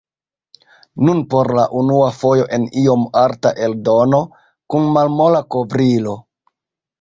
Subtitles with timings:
[1.09, 4.23] Nun por la unua fojo en iom arta eldono,
[4.75, 6.19] kun malmola kovrilo.